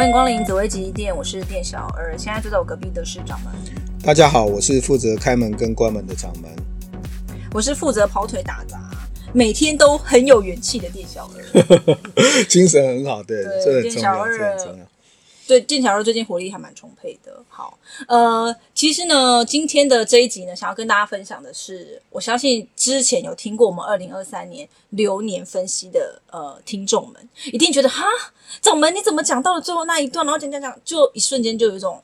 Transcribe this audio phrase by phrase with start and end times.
[0.00, 2.16] 欢迎光临紫薇吉利店，我是店小二。
[2.16, 3.52] 现在坐在我隔壁的是掌门。
[4.02, 6.50] 大家好，我是负责开门跟关门的掌门。
[7.52, 8.80] 我是负责跑腿打杂，
[9.34, 11.94] 每天都很有元气的店小二。
[12.48, 14.56] 精神很好，对，对，店小二。
[15.50, 17.42] 对，店小二最近活力还蛮充沛的。
[17.48, 17.76] 好，
[18.06, 28.04] 呃，其实呢，今天的这一集呢，想要跟大家分享的是，我相信之前有听过我们二零二三年流年分析的呃听众们，一定觉得哈，
[28.60, 32.00] 掌门你怎么讲到了最后那一段，然后讲讲讲，就一瞬间就有一种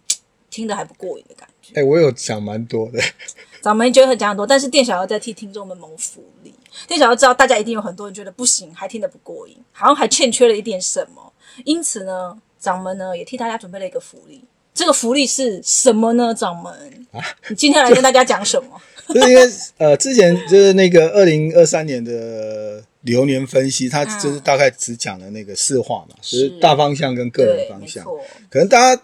[0.50, 1.72] 听得还不过瘾的感觉。
[1.74, 3.00] 哎、欸，我有讲蛮多的，
[3.62, 6.52] 掌门觉得很讲很多，但是店小二在替听众们谋福利。
[6.88, 11.32] 店小二知道大家一定有很多人觉得不行，还听得不过瘾，好像还欠缺了一点什么，
[11.64, 12.36] 因此呢。
[12.66, 14.42] 掌门呢也替大家准备了一个福利，
[14.74, 16.34] 这个福利是什么呢？
[16.34, 16.72] 掌门，
[17.12, 18.68] 啊、你今天来跟大家讲什么？
[19.14, 19.48] 就，是因为
[19.78, 28.04] 呃，之前就是那个二零二三年的流年分析，它就是大概只讲了那个四化嘛，就、嗯、是大方向跟个人方向。
[28.50, 29.00] 可能大家，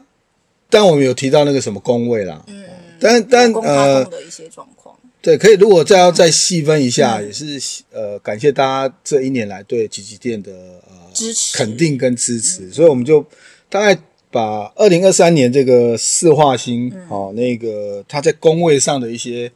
[0.69, 2.65] 但我们有提到那个什么宫位啦，嗯，
[2.99, 7.45] 但但呃的一些状况，对，可以如果再要再细分一下，嗯、也是
[7.93, 13.25] 呃，感谢大家这一年来对吉吉店的呃支持、肯定跟支持，嗯、所以我们就。
[13.73, 13.99] 大概
[14.31, 19.51] 把二零二三年这个四化星，嗯、哦，那个他在宫位上的一些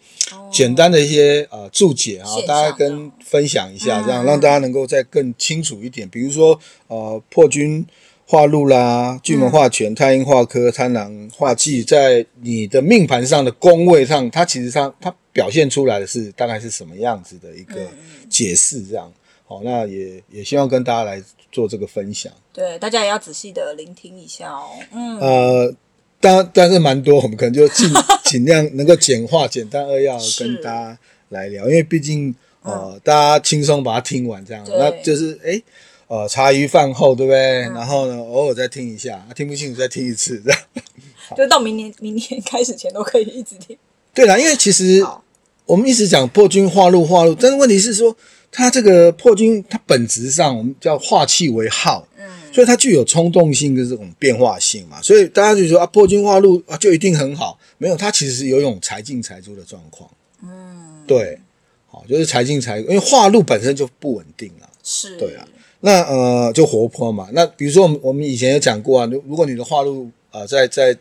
[0.50, 6.08] 简单的一些呃注解啊，大家跟分享一下，这样让大家能够再更清楚一点。
[6.08, 7.84] 比如说呃，破军
[8.24, 17.86] 化禄啦，巨门化权，太阴化科，贪狼化忌，在你的命盘上的宫位上，它其实上它表现出来的是大概是什么样子的一个
[18.30, 19.12] 解释，这样。
[19.48, 22.32] 好，那也也希望跟大家来做这个分享。
[22.52, 24.70] 对，大家也要仔细的聆听一下哦。
[24.92, 25.74] 嗯，呃，
[26.20, 27.88] 但但是蛮多，我们可能就尽
[28.24, 35.62] 尽量能够简化、简单扼要跟大家来聊，因为毕竟呃，嗯、大家轻松把它听完这样，对那就是哎，
[36.08, 37.66] 呃，茶余饭后对不对？
[37.66, 40.60] 嗯、然后呢，偶尔再听一下，听不清楚再听一次，这样。
[41.36, 43.78] 就到明年明年开始前都可以一直听。
[44.12, 45.06] 对啦，因为其实
[45.66, 48.16] 我们一直讲破军化路化路，但是问题是说。
[48.56, 60.10] 它这个破军，它本质上我们叫化气为耗，嗯，所以它具有冲动性跟这种变化性嘛，所以大家就说啊，破军化禄啊就一定很好，没有，它其实是有一种财进财出的状况，
[60.42, 61.38] 嗯，对，
[61.86, 65.46] 好，就是财进财，因为化禄本身就不稳定了，是，对啊，
[65.80, 70.96] 那呃就活泼嘛，那比如说我们我们以前有讲过啊，如如果你的化禄啊在在。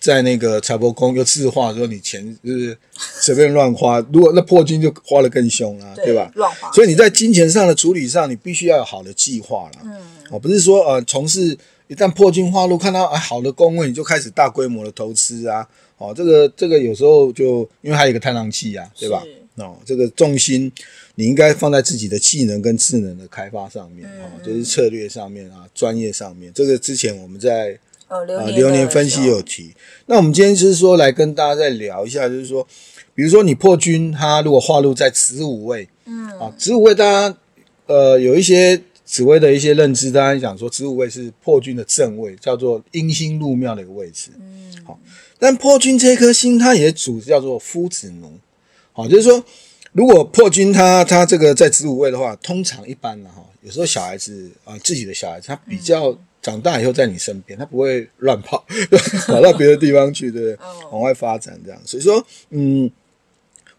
[0.00, 6.30] 在那个财帛宫又自化，说你钱就是随便乱花，如果那破军就花得更凶啊，对，对吧？
[6.36, 6.70] 乱花。
[6.72, 9.80] 所以你在金钱上的处理上，你必须要有好的计划了。
[9.84, 9.96] 嗯，
[10.30, 11.58] 哦，不是说呃，从事
[11.88, 15.66] 一旦破军化禄，看到哎好的宫位，你就开始大规模的投资啊。
[15.96, 19.20] 哦，这个这个有时候就因为还有一个贪狼气啊，对吧？
[19.56, 20.70] 哦，这个重心
[21.16, 26.52] 你应该放在自己的技能跟智能的开发上面，嗯、哦，就是策略上面啊，专业上面。
[26.54, 27.76] 这个之前我们在。
[28.08, 29.74] 呃，流年，流年分析有提。
[30.06, 32.66] 那我们今天就是说来跟大家再聊一下，就是说，
[33.14, 37.36] 比如说你破军，它如果化入在子午位，嗯，啊，子午位，大家
[37.86, 44.98] 呃有一些紫微的一些认知，大家讲说子午位是破军的正位，叫做阴星入庙的一个位置，嗯，好。
[45.38, 48.32] 但破军这颗星，它也主叫做夫子奴，
[48.92, 49.44] 好，就是说，
[49.98, 56.10] 如果破军他他这个在子午位的话，通常一般呢，哈，有时候小孩子啊、呃，自己的小孩子他比较。
[56.10, 58.64] 嗯长大以后在你身边，他不会乱跑，
[59.26, 60.58] 跑到别的地方去，对不对？
[60.92, 62.88] 往外发展这样，所以说，嗯，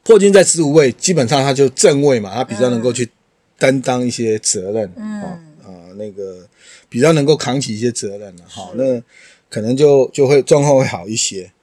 [0.03, 3.09] 破军在子午位，基本上他就正位嘛，他比较能够去
[3.57, 6.45] 担当一些责任，嗯啊、呃，那个
[6.89, 9.01] 比较能够扛起一些责任了，好，那
[9.49, 11.53] 可能就就会状况会好一些，好。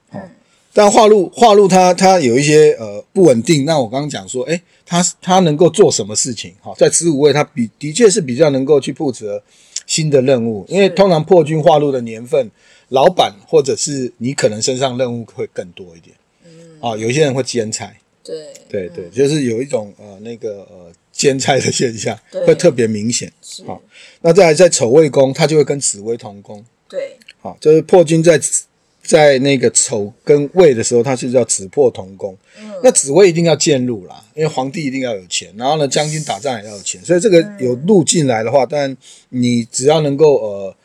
[0.77, 3.65] 但化禄化禄，它它有一些呃不稳定。
[3.65, 6.53] 那我刚刚讲说，诶，他他能够做什么事情？
[6.61, 9.41] 好，在子午位，它比的确是比较能够去负责。
[9.87, 12.51] 新的任务，因为通常破军化禄的年份，
[12.89, 16.15] 老板或者是你可能身上任务会更多一点。
[16.45, 17.91] 嗯，啊，有些人会兼差。
[18.21, 18.35] 对
[18.69, 23.31] 对对，就是有一种呃那个呃兼差的现象，会特别明显。
[23.65, 23.81] 好，
[24.21, 26.63] 那再来在丑未宫，它就会跟紫薇同宫。
[26.87, 28.39] 对，好，就是破军在。
[29.07, 32.37] 在那个丑跟未的时候，它是叫子破同宫。
[32.59, 38.95] 嗯、那子位一定要见禄啦，因为皇帝一定要有钱，然后呢，将军打仗也要有钱，所以这个有路进来的话，但
[39.29, 40.75] 你只要能够呃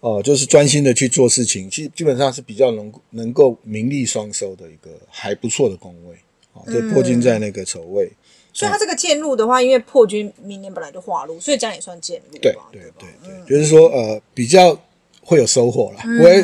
[0.00, 6.16] 呃，就是专心的去做事情，其实基本上是比较能能够名利双收的一个还不错的宫位
[6.54, 6.66] 啊。
[6.66, 8.16] 就破军在那个丑位，嗯、
[8.52, 12.38] 所以他这个见路的话，因为破军明年本来就化禄，所以这样也算见路。
[12.42, 14.76] 对对对对，嗯、就是说呃，比较
[15.22, 16.02] 会有收获啦。
[16.20, 16.42] 会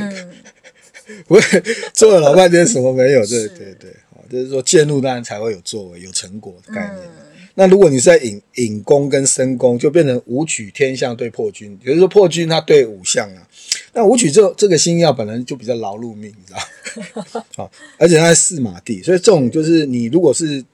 [1.94, 3.24] 做了老半天什么没有？
[3.26, 7.08] 对对对，好，就是说介入当然才会有作为、有成果的概念。
[7.56, 13.48] 那如果你是在引引宫跟申宫，就变成武曲天象对破军，也就是说破军他对武相啊。
[13.92, 17.44] 那武曲这这个星耀本来就比较劳碌命，你知道？
[17.54, 20.64] 好，而且它在四马地，所以这种就是你如果是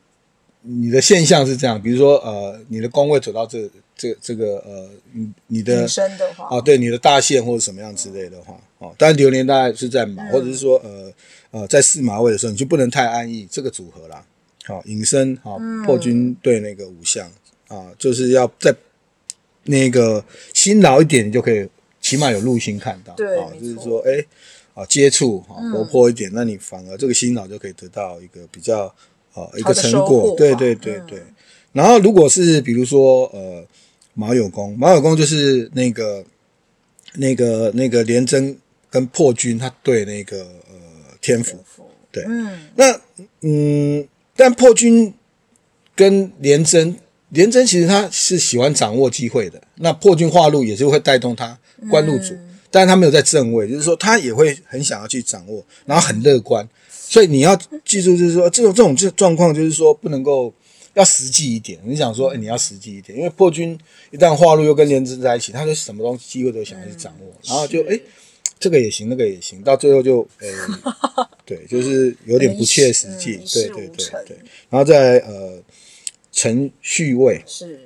[0.62, 4.88] 你的现象是这样，比如说呃，你的宫位走到这这这个呃，
[5.46, 6.56] 你的身的话。
[6.56, 11.12] 啊，对，你的大限或者什么样之类的话，哦，当然流年大概是在马，嗯、或者是说呃
[11.50, 14.24] 呃在四马位的时候，你就不能太安逸这个组合啦。
[14.66, 17.30] 好，隐身好破军对那个五象
[17.68, 18.74] 啊，就是要在
[19.64, 20.22] 那个
[20.52, 21.66] 辛劳一点，你就可以
[22.00, 24.24] 起码有路星看到，对，啊，就是说哎
[24.74, 28.94] 啊接触啊活泼一点，那你反而这个辛劳就可以得到一个比较
[29.35, 31.23] 啊一个成果，对对对对。
[31.73, 33.65] 然后如果是比如说呃
[34.15, 36.25] 毛有功，毛有功就是那个
[37.15, 38.56] 那个那个连贞
[38.88, 41.59] 跟破军，他对那个呃天府，
[42.11, 43.00] 对，嗯，那
[43.41, 44.09] 嗯。
[44.37, 45.12] 但破军
[45.94, 46.97] 跟连贞，
[47.29, 49.61] 连贞其实他是喜欢掌握机会的。
[49.75, 51.59] 那破军化禄也是会带动他
[51.91, 56.67] 官禄主，嗯、但是他没有在正位，就是说他也会很想要去掌握，然后很乐观。
[57.10, 60.54] 所以你要记住，就是说这种这种这状况，就是说不能够
[60.94, 61.76] 要实际一点。
[61.84, 63.76] 你想说，哎，你要实际一点，因为破军
[64.12, 67.98] 一旦化入又跟连枝在一起，他就什么东西机会都想要去掌握，嗯、然后就哎。
[68.62, 70.52] 这个也行，那个也行，到最后就，诶，
[71.46, 74.36] 对，就是有点不切实际，嗯、对对对对。
[74.68, 75.58] 然后再呃，
[76.30, 77.80] 程序位是，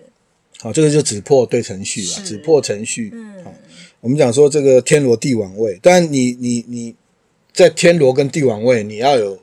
[0.58, 3.54] 好，这个就只破对程序啊，只破程序，嗯，好，
[4.00, 6.92] 我们讲说这个天罗地网位，但你你你
[7.54, 9.38] 在天罗跟地王位，你要有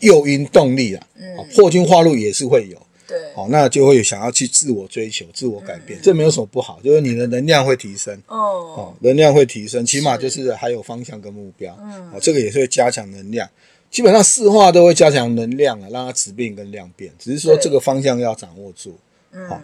[0.00, 2.76] 诱因动力啊，嗯，破军化禄也是会有。
[3.06, 8.14] 对，好，那就会想要去自我追求、自我改变，嗯、这没有什么不好，就是你的能量会提升。
[8.26, 13.48] 哦，哦，能量会提升，起码就是还有方向跟目标，嗯，哦，这个也是会加强能量。
[13.90, 18.96] 基本上四化都会加强能量啊，让它质变跟量变，只是说这个方向要掌握住，
[19.32, 19.60] 嗯，好，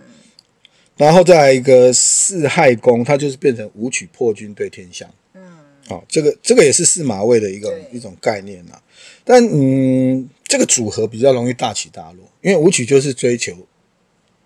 [0.98, 5.08] 然后再来一个四害宫，它就是变成武曲破军对天相，
[5.90, 8.80] 嗯，好，这个这个也是四马位的一个一种概念啊，
[9.24, 10.28] 但嗯。
[10.50, 13.56] 这个组合比较容易大起大落，因为武曲就是追求，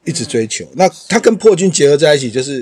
[0.04, 0.62] 一直追求。
[0.66, 2.58] 嗯、那它跟破军结合在一起，就是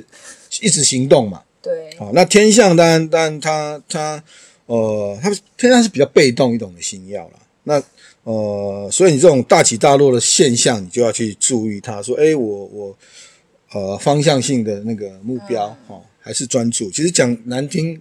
[0.61, 1.43] 一直行动嘛。
[1.61, 1.73] 对。
[1.99, 4.23] 好、哦，那天象当然，当然它它
[4.67, 7.32] 呃，它天象是比较被动一种的星耀了。
[7.64, 7.82] 那
[8.23, 12.00] 呃，所以你这种大起大落的现象，你就要去注意它。
[12.00, 12.96] 说，哎，我我
[13.73, 16.88] 呃方向性的那个目标，哈、嗯哦，还是专注。
[16.93, 18.00] 其实讲难听，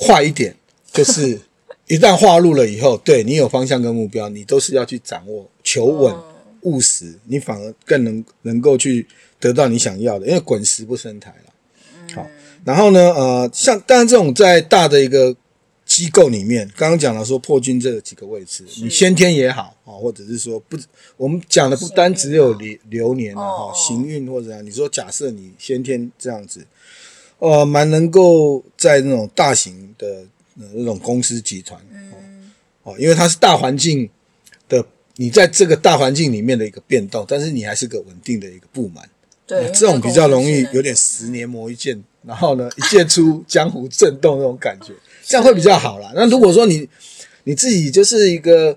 [0.00, 0.56] 快一点
[0.92, 1.38] 就是。
[1.90, 6.14] 一旦化入了以后，对你有方向跟目标，你都是要去掌握、求稳、
[6.60, 9.04] 务实，你反而更能能够去
[9.40, 12.14] 得到你想要的，因为滚石不生财了。
[12.14, 12.24] 好，
[12.64, 15.34] 然后呢，呃，像当然这种在大的一个
[15.84, 20.78] 机构里面，刚刚讲了说破军这几个位置，你先天也好啊，或者是说不，
[21.16, 26.64] 我们讲的不单只有流流年啊，哈，行运或者你说假设你先天这样子，
[27.40, 30.24] 呃，蛮能够在那种大型的。
[30.74, 32.52] 那种公司集团，嗯，
[32.82, 34.06] 哦，因为它是大环境
[34.68, 34.84] 的，
[35.16, 39.02] 你在这个大环境里面的一个变动，但是你还是个稳定的一个部门，
[39.46, 44.92] 对，这种比较容易有点十年磨一剑，然后呢，一剑出 江湖震动那种感觉，
[45.24, 46.12] 这样会比较好啦。
[46.14, 46.86] 那如果说你
[47.44, 48.76] 你自己就是一个。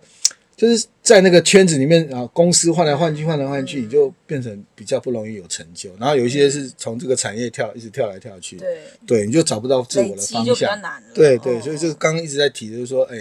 [0.55, 5.93] 就是在那个圈子里面啊，公司换来换去，换来换去，你就变成比较不容易有成就。
[5.99, 10.81] 然后有一些是从这个产业跳，一直跳来跳去，对，对，你就找不到自我的方向。
[11.13, 13.17] 对对，所以这个刚刚一直在提，就是说，哎，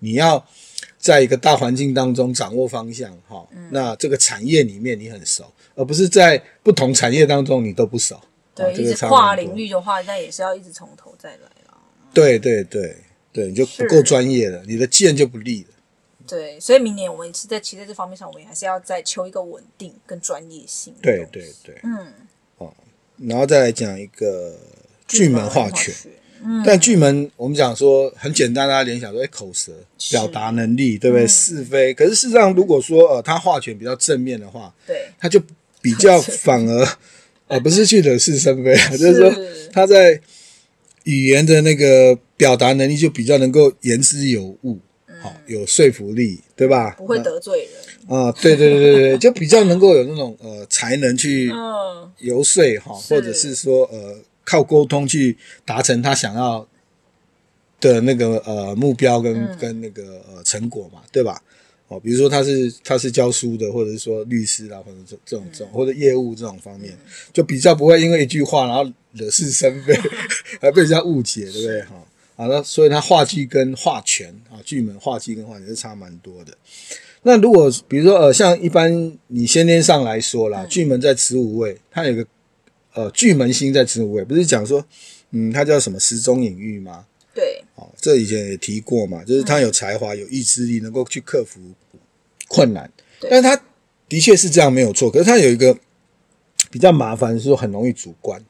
[0.00, 0.46] 你要
[0.98, 8.20] 在一个大环境当中掌握方向，哈，那这个产业里面你很熟，而不是在不同产业当中你都不熟。
[8.54, 11.80] 对，一直跨领域的话，那也是要一直从头再来啊。
[12.12, 12.94] 对对对
[13.32, 15.71] 对，你就不够专业了，你的剑就不利了。
[16.32, 20.94] 对，所以明年我们是在其实在这方面上，我们还是要再求一个稳定跟专业性。
[21.02, 22.10] 对对对，嗯，
[22.56, 22.72] 哦，
[23.18, 24.56] 然后再来讲一个
[25.06, 25.94] 巨门化权，
[26.42, 29.74] 嗯，但巨门我们讲说很简单，大家联想说，哎，口舌
[30.10, 31.26] 表达能力，对不对？
[31.26, 35.38] 是非，可是事实上，如果说呃，他化权比较正面的话，对，他就
[35.82, 36.88] 比较 反而
[37.48, 39.30] 呃，不是去惹是生非，就是说
[39.70, 40.18] 他在
[41.04, 44.78] 语言的那个表达能力就比较能够言之有物。
[45.22, 46.90] 好，有说服力，对吧？
[46.98, 48.32] 不会得罪人啊！
[48.40, 51.50] 对对对对对， 就比较能够有那种呃才能去
[52.18, 56.66] 游说哈，或者是说呃靠沟通去达成他想要
[57.80, 61.40] 的那个呃目标跟跟那个呃成果嘛，对吧？
[61.88, 66.96] 哦，比如说他是他是教书的，或者是说律师啊，或者这这种这种或者业务这种方面，
[67.34, 69.94] 就比较不会因为一句话然后惹是生非，
[70.60, 71.82] 还被人家误解，对不对？
[71.82, 71.94] 哈。
[72.42, 76.52] 好了，所以它化忌跟化权啊，巨门化忌跟化权是差蛮多的。
[77.22, 82.26] 那如果比如说呃，像一般你先天上来说啦，巨门在子午位，它有个
[82.94, 84.84] 呃巨门星在子午位，不是讲说
[85.30, 87.06] 嗯，它叫什么时钟隐喻吗？
[87.32, 91.60] 对，哦，这以前也提过嘛，就是他有才华、有意志力，能够去克服
[92.48, 92.90] 困难。
[93.20, 93.62] 但是他
[94.08, 95.78] 的确是这样没有错，可是他有一个
[96.72, 98.44] 比较麻烦，是说很容易主观。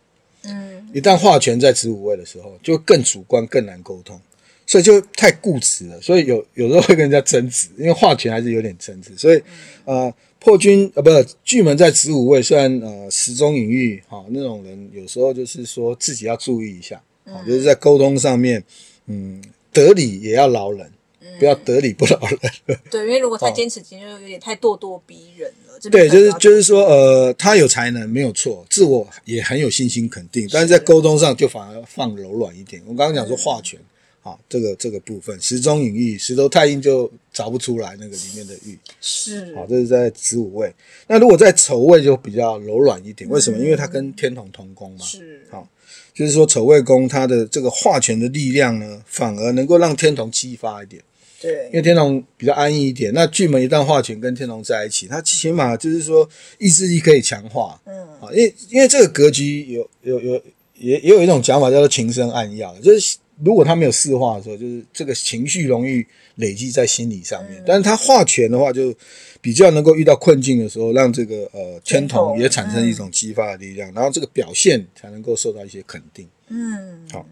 [0.44, 4.20] 嗯，一旦化权在子午位的时候，就更主观，更难沟通。
[4.64, 9.11] 所以就太固执了，所以有有时候会跟人家争执，因为化权还是有点争执。
[9.16, 9.42] 所以，
[9.84, 18.62] 呃，破军呃，不是巨门在子午位，虽然呃时钟隐喻哈，那种人有时候就是说自己要注意一下，哦、就是在沟通上面，
[19.06, 20.92] 嗯，得理也要饶人，嗯、
[21.38, 22.19] 不要得理不饶
[22.67, 22.79] 人。
[22.91, 25.79] 对，因为如果他坚持，其实就有点太咄咄逼人了。
[25.91, 32.83] 对，就是就是说，呃，他有才能没有错，自我也很有信心肯定，但是在沟通上就反而放柔软一点。
[32.87, 33.79] 我刚刚讲说化权。
[33.79, 33.87] 嗯
[34.25, 38.79] 好，这个这个部分时中隐喻，石头太硬就找不出来那个里面的玉。
[39.00, 39.52] 是。
[39.57, 40.73] 好，这是在子午位。
[41.09, 43.59] 那如果在丑位就比较柔软一点，为什么？
[43.59, 45.05] 嗯、因为它跟天同同宫嘛。
[45.05, 45.45] 是。
[45.50, 45.67] 好，
[46.14, 51.02] 就是说丑位宫它的这个化权的力量呢，反而能够让天同激发一点。
[51.42, 51.66] 对。
[51.66, 56.26] 因为天龙比较安逸一点，那巨门一旦化权跟天龙在一起，它起码就是说
[56.58, 57.78] 意志力可以强化。
[57.84, 57.94] 嗯。
[58.20, 60.42] 啊，因为因为这个格局有有有
[60.78, 63.16] 也也有一种讲法叫做情深暗耀，就是。
[63.42, 66.04] 如果他没有四化的时候，就是这个情绪容易
[66.37, 67.61] 累积在心理上面。
[67.61, 68.94] 嗯、但是他化权的话，就
[69.40, 76.28] 比较能够遇到困境的时候，让这个呃天同也产生一种激发的力量，嗯、然后这个表现才能够受到一些肯定。
[76.49, 77.26] 嗯，好，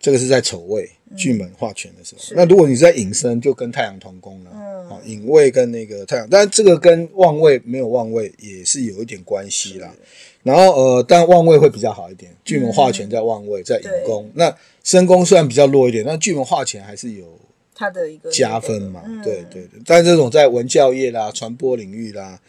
[0.00, 2.34] 这个是在丑位巨门化权的时候。
[2.34, 4.50] 嗯、那如果你在引申，就跟太阳同宫了。
[4.54, 9.94] 嗯，好，寅位跟那个太阳，但这个跟旺位没有旺位也是有一点关系啦。
[10.42, 14.24] 然后呃，但旺位会比较好一点，巨门化权在旺位，在引宫。
[14.26, 17.38] 嗯、那申宫虽然比较弱一点，但巨门化权还是有
[17.74, 19.02] 它的一个加分嘛。
[19.06, 22.40] 嗯、对对对，但这种在文教业啦、传播领域啦，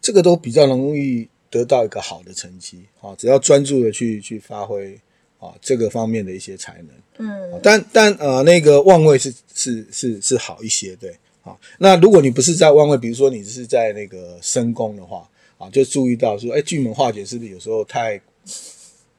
[0.00, 3.14] 这个都比较容易得到一个好的成绩啊。
[3.18, 4.98] 只要专注的去去发挥
[5.46, 6.88] 啊这个方面的一些才能。
[7.18, 11.10] 嗯，但但呃那个望位是是是是好一些，对
[11.42, 11.52] 啊。
[11.78, 15.28] 那如果你不是在望位，比如说你是在那个申宫的话。
[15.58, 18.20] 啊，就注意到说，哎，巨门化解是不是有时候太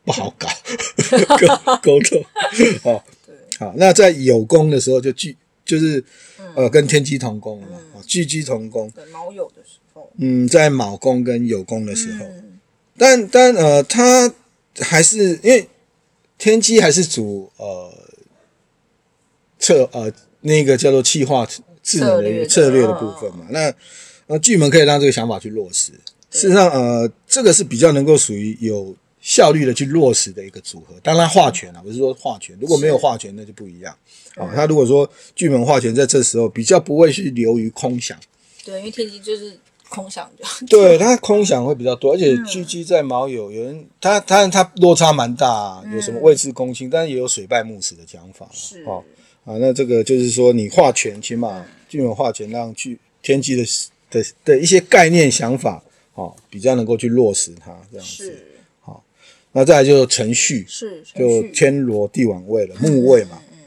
[0.03, 0.49] 不好搞
[1.81, 2.21] 沟通？
[2.83, 6.03] 哦， 对，好，那在有功的时候就巨，就是
[6.53, 7.67] 呃，跟天机同宫嘛，
[8.05, 8.91] 巨机同宫。
[8.91, 10.11] 对，卯酉的时候。
[10.17, 12.25] 嗯，在卯宫跟酉宫的时候，
[12.97, 14.29] 但但呃，他
[14.81, 15.65] 还是因为
[16.37, 17.91] 天机还是主呃
[19.59, 20.11] 策呃
[20.41, 21.47] 那个叫做气化
[21.81, 23.73] 智能的策略的部分嘛，那
[24.27, 25.91] 那巨门可以让这个想法去落实。
[26.31, 30.95] 事实上，呃，这个是比较能够属于有效率的去落实的一个组合。
[31.03, 33.95] 当然，化权啊，我是说化权，如果没有化权，那就不一样。
[34.35, 38.17] 啊，他如果说巨门化权在这时候比较不会去流于空想。
[38.65, 39.59] 对，因为天机就是
[39.93, 40.43] 空想就。
[40.65, 48.49] 对，他空想会比较多，而且巨机在卯酉，有人他他他落差蛮大，啊，有什么位置攻心，但是也有水败木死的讲法。
[48.51, 48.97] 是啊，
[49.45, 53.63] 啊，那这个就是说你化权，起码基本化权让去天机的
[54.09, 55.83] 的的一些概念想法。
[56.15, 58.25] 好，比较能够去落实它这样子。
[58.25, 58.47] 是。
[58.81, 59.03] 好，
[59.51, 63.41] 那再来就是程序，是就天罗地网位了，木位嘛。
[63.51, 63.57] 嗯。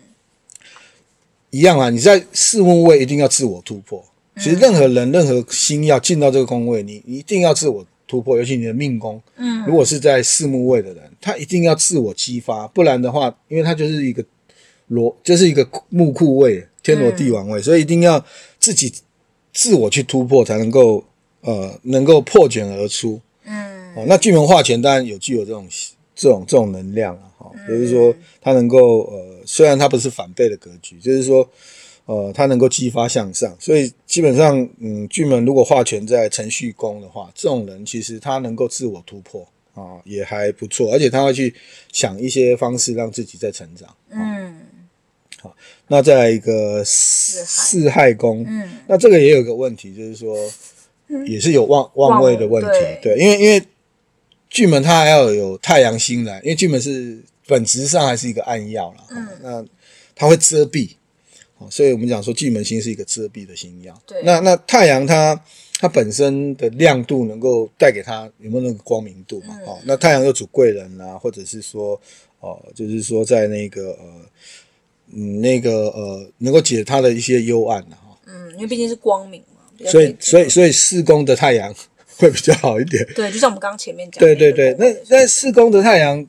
[1.51, 4.05] 一样啊，你在四木位一定要自我突破。
[4.37, 9.21] 其实任何人、任何星要进到这个宫位，你一定要自我突破，尤其你的命宫。
[9.37, 9.65] 嗯。
[9.67, 14.25] 如果是在四木位的人，他一定要自我激发，不然的话，因为他就是一个
[14.89, 18.25] 罗，就是一个木库位，天罗地网位，所以一定要
[18.59, 18.93] 自己
[19.53, 21.05] 自我去突破，才能够。
[21.43, 25.65] 呃，能够破茧而出，嗯，哦，那巨门化权当然有具有这种
[26.13, 31.49] 这种这种能量啊，哈、嗯，就是说它能够呃，虽然它不是反背的格局，就是说
[32.07, 41.55] 呃，它能够激发向上，所以基本上，嗯，巨门如果化权在程序宫的话，这种人其实他能够自我突破啊，也还不错，而且他会去
[41.93, 44.61] 想一些方式让自己在成长，嗯，
[45.41, 45.55] 好，
[45.89, 50.35] 那再来一个四四害宫，嗯，那这个也有个问题，就是说。
[51.25, 52.69] 也是有旺旺位的问题，
[53.01, 53.63] 对，对，因为因为
[54.51, 59.65] 巨门它还要有太阳星来，因为巨门是本质上还是一个暗曜了，嗯，那
[60.17, 60.97] 它会遮蔽，
[61.71, 65.41] 所以我们讲说巨门星是一个遮蔽的星曜，对，那那太阳它
[65.81, 69.59] 它本身的亮度能够带给它有没有那个光明度嘛？
[69.67, 72.01] 哦、嗯，那太阳又主贵人啊，或者是说
[72.41, 74.05] 哦、呃，就是说在那个呃
[75.13, 79.63] 嗯那个呃能够解它的一些幽暗的哈，嗯，因为毕竟是光明嘛。
[79.91, 81.75] 所以，所以，所以四宫的太阳
[82.17, 83.07] 会比较好一点。
[83.15, 84.19] 对，就像我们刚刚前面讲。
[84.19, 86.27] 对对对，那那四宫的太阳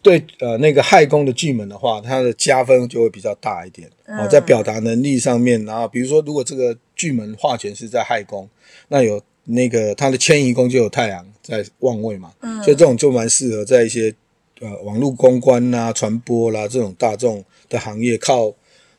[0.00, 3.90] 对呃那个亥宫的巨门的话，它的加分就会比较大一点。
[4.06, 8.48] 哦，在表达能力上面，然后比如说，如果这个巨门化权是在亥宫，
[8.88, 14.14] 那有那个它的迁移宫就有太阳在旺位嘛，嗯，所以这种就蛮适合在一些
[14.60, 18.52] 呃网络公关啦、传播啦这种大众的行业，靠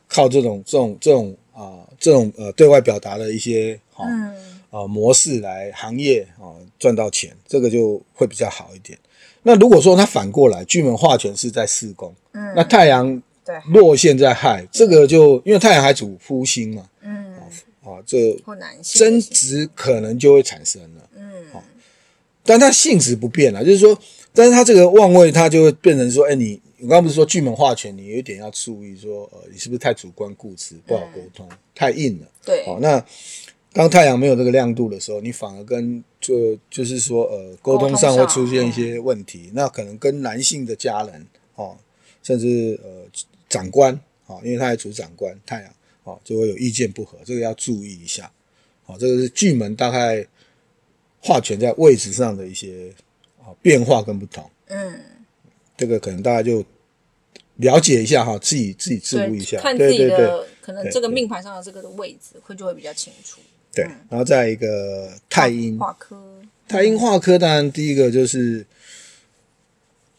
[0.08, 4.58] 靠这种这种这种啊、呃、这种呃对外表达的一些啊、哦、啊、嗯。
[4.70, 8.98] 呃、模式来行业啊赚、哦、到钱，这个就会比较好一点。
[9.42, 13.22] 那如果说他反过来，巨门化权是在四宫，嗯，那太阳
[13.70, 17.34] 落陷在亥，这个就因为太阳还主夫星嘛，嗯，
[17.82, 18.36] 啊，这
[18.82, 21.62] 争执可能就会产生了，嗯，好，
[22.44, 23.98] 但它性质不变了，就是说，
[24.32, 33.04] 但是它这个旺位，它就会变成说，哎，你我刚刚不是说巨门化权，你有一点要注意，说，呃，你是不是太主观固执，不好沟通，太硬了，对，好，那。
[33.70, 39.50] 当太阳没有这个亮度的时候，你反而跟就就是说，呃，沟通上会出现一些问题。
[39.52, 41.76] 那可能跟男性的家人哦，
[42.22, 43.04] 甚至呃
[43.48, 45.72] 长官哦，因为他还主长官太阳
[46.04, 48.30] 哦，就会有意见不合，这个要注意一下。
[48.86, 50.26] 哦，这个是巨门大概
[51.20, 52.92] 化权在位置上的一些
[53.40, 54.50] 啊变化跟不同。
[54.68, 55.00] 嗯，
[55.76, 56.64] 这个可能大家就
[57.56, 63.40] 了解一下哈，自己自己自悟一下，看自己的可能这个命盘上的这个的位置会就会比较清楚。
[63.74, 65.78] 对，然后再一个太阴。
[65.78, 66.16] 化科，
[66.66, 68.64] 太阴化科当然第一个就是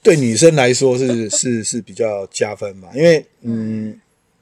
[0.01, 3.99] 对女生来说是 是是比较加分嘛，因为嗯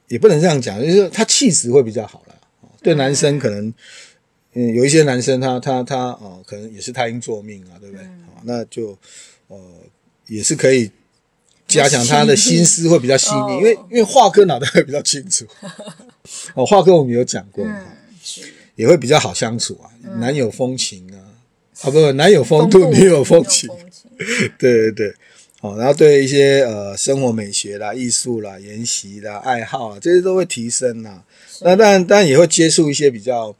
[0.08, 2.34] 也不能这样讲，就是他气质会比较好啦。
[2.82, 3.72] 对男生可能
[4.54, 8.04] 嗯有一些男生他他他哦可能也是太阴作命啊，对不对？
[8.04, 8.96] 好，那就
[9.48, 9.58] 呃
[10.26, 10.90] 也是可以
[11.66, 15.44] 加强他的心思会比较细腻，因为因为华哥脑袋会比较清楚。
[16.54, 17.66] 哦，化科我们有讲过。
[18.76, 21.18] 也会比较好相处啊，嗯、男有风情啊，
[21.82, 24.08] 啊不不，男有风度，女有风情，风情
[24.56, 25.14] 对对 对，
[25.60, 31.24] 好，然后对一些呃生活美学啦、艺术啦、研习啦、爱好啊，这些都会提升啦。
[31.62, 33.54] 那当然当然也会接触一些比较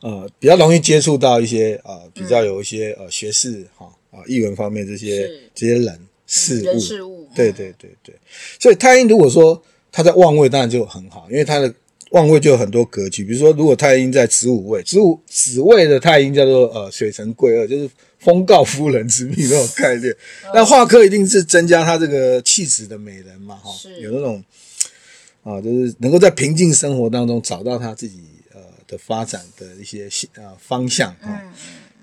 [0.00, 7.28] 呃比较容易接触到一些呃比较有一些呃学士哈啊艺文方面这些这些人事物，事物。
[7.34, 8.14] 对对对对，
[8.60, 11.74] 所以太阴如果说他在旺位，当然就很好，因为他的。
[12.14, 20.14] 旺位就有很多格局，比如说，如果太阴在子午位，子午子位的太阴叫做呃水辰贵二，就是封告夫人之命那种概念。
[20.54, 24.40] 那化科一定是增加他这个气质的美人嘛，哈是，有那种
[25.42, 28.20] 啊，就是能够在平静生活当中找到他自己
[28.52, 31.42] 呃的发展的一些呃方向啊。
[31.42, 31.52] 嗯、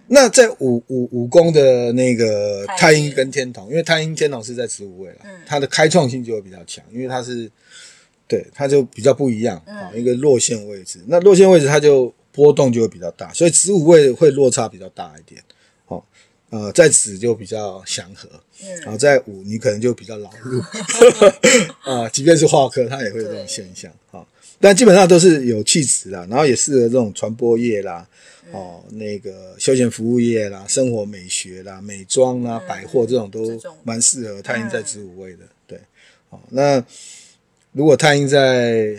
[0.07, 7.49] 那在五五五宫的那个太阴跟天同，因为太阴天同是在子午位了，嗯、它的开创性就会比较强，因为它是。
[8.31, 15.43] 对，它就比较不一样啊，一个落线位置，那落线位置它就波动就会比较大，所以子午位会落差比较大一点。
[15.83, 16.07] 好，
[16.49, 18.29] 呃，在子就比较祥和，
[18.83, 20.63] 然后在午你可能就比较劳碌
[21.83, 23.91] 啊，即便是化科，它也会有这种现象。
[24.09, 24.25] 好，
[24.61, 28.07] 但基本上都是有气质啦，然后也适合这种传播业啦，
[28.53, 35.39] 哦，那个休闲服务业啦，生活美学啦，美妆啦，百货这种都蛮适合太阴在子午位的。
[35.67, 35.77] 对，
[36.29, 36.81] 好，那。
[37.73, 38.97] 如果太阴在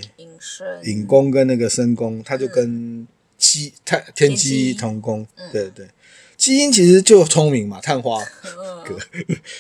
[0.85, 3.06] 寅宫跟那个申宫，它就跟
[3.37, 5.87] 鸡太天机同宫，对对，
[6.37, 8.22] 基因其实就聪明嘛，探花。
[8.85, 8.98] 格，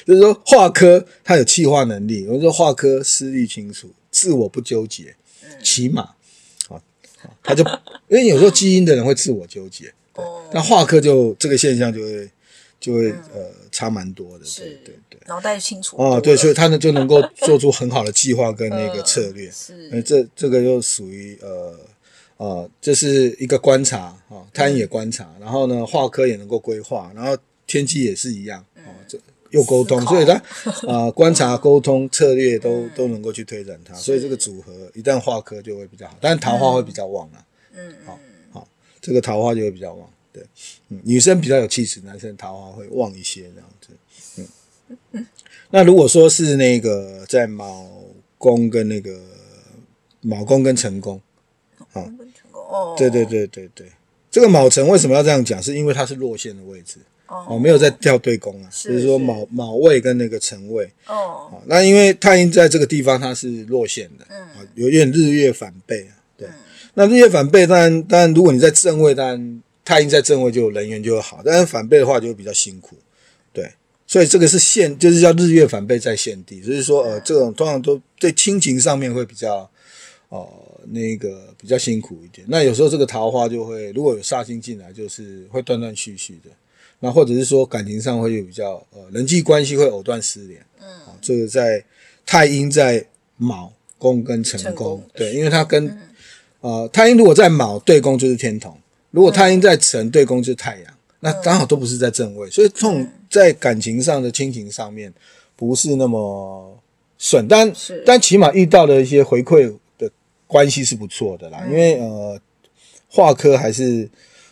[0.04, 5.14] 就是说化科它有气化能力，我说化科思虑清楚，自我不纠结，
[5.62, 6.02] 起码
[6.68, 6.82] 啊，
[7.40, 7.62] 他就
[8.08, 9.92] 因为有时候基因的人会自我纠结，
[10.52, 12.28] 但化科就这个现象就会
[12.82, 15.20] 就会呃差蛮多的，对对对。
[15.26, 19.46] 脑袋清楚哦，对，所以他呢就能够 做出很好的计划跟那个策略。
[19.46, 21.78] 呃、是，呃，这这个又属于呃
[22.38, 29.16] 呃，这是一个观察啊，太阴也观察，嗯、然后呢，化科也能够规划，然后天机也是一样哦，这
[29.50, 37.38] 又沟通，所以他啊、呃，观察、沟通、策略都、嗯、都能够去推展它，所以这个组合一旦化科就会比较好，但是桃花会比较旺啊。
[37.74, 38.18] 嗯，好，
[38.50, 38.68] 好，
[39.00, 40.10] 这个桃花就会比较旺。
[40.32, 40.42] 对，
[40.88, 44.46] 嗯，女生比较有气质，男生桃花会旺一些这样子。
[45.12, 45.26] 嗯。
[45.70, 47.88] 那如果说是那个在卯
[48.38, 49.20] 宫跟那个
[50.20, 51.20] 卯宫跟辰宫，
[51.92, 52.04] 啊，
[52.52, 53.86] 哦，对对对对对，
[54.30, 55.62] 这个卯辰为什么要这样讲？
[55.62, 60.90] 是因为它是落线的位置哦，没有在调对宫啊，就是说卯卯位跟那个辰位。
[61.06, 66.46] 哦，那因为太阴在这个地方它是落陷的，嗯，有点日月反背啊，对，
[66.92, 72.96] 那日月反背，当然当然如果你在正位，当然太阴在正位就人缘就会好，但是反背的话就会比较辛苦，
[73.52, 73.70] 对。
[74.04, 79.66] 所以这个是现，就是叫日月反背在现地，就是说，呃，这种通常都对亲情上面会比较，
[80.28, 80.46] 呃，
[80.88, 82.46] 那个比较辛苦一点。
[82.50, 86.50] 那有时候这个桃花就会，如果有煞星进来，就是会断断续续的。
[87.00, 90.60] 那或者是说感情上会有比较，呃，人际关系会藕断丝连。
[90.82, 90.86] 嗯，
[91.22, 91.82] 这个在
[92.26, 93.02] 太阴在
[93.38, 96.00] 卯宫跟辰宫辰宫，对，因为它跟、嗯、
[96.60, 98.78] 呃太阴如果在卯对宫就是天同，
[99.12, 105.12] 如果太阴在辰对宫就是太阳，嗯、那刚好都不是在正位，所以这种在感情上的亲情上面
[105.54, 106.76] 不是那么
[107.18, 107.72] 顺，但
[108.04, 110.10] 但起码遇到的一些回馈的
[110.48, 112.40] 关系是不错的啦，嗯、因为呃
[113.08, 114.10] 化科还是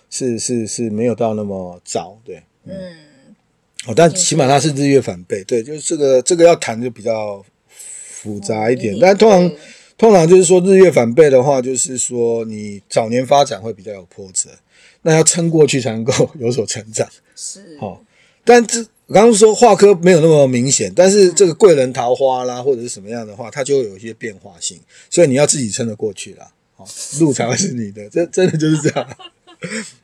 [0.09, 2.73] 是是是没有到那么早，对，嗯。
[2.73, 2.97] 嗯。
[3.87, 7.43] 哦，但起码它是日月反背，对，就是这个这个要谈就比较
[7.79, 8.95] 复杂一点。
[9.01, 9.51] 但通常
[10.01, 14.49] 通常就是说日月反背的话，就是说你早年发展会比较有波折，
[15.03, 17.07] 那要撑过去才能够有所成长。
[17.37, 18.03] 是，好，
[18.43, 26.87] 但这我刚刚说化科没有那么明显，但是这个贵人桃花啦或者是什么样的话，它就会有一些变化性，所以你要自己撑得过去啦，好，
[27.19, 29.17] 路才会是你的，这 真的就是这样。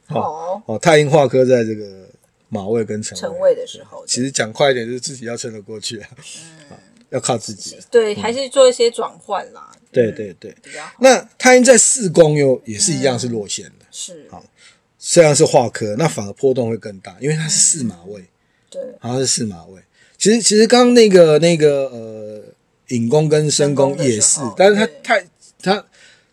[0.08, 2.04] 好，哦，太阴化科在这个。
[2.48, 6.08] 马位跟辰位的时候，其实讲快一点，就是自己要撑得过去啊，
[6.70, 6.76] 嗯，
[7.10, 7.76] 要靠自己。
[7.90, 9.75] 对，还是做一些转换啦。
[10.02, 10.54] 对对对，
[11.00, 14.42] 那太阴在四宫又也是一样是落陷的，是啊，
[14.98, 18.24] 虽然是化科，那反而波动会更大，因为它是四马位。
[18.68, 19.80] 对，好像是四马位。
[20.18, 22.42] 其实其实刚刚那个那个呃，
[22.88, 25.26] 引宫跟申宫也是，但是它太
[25.62, 25.86] 它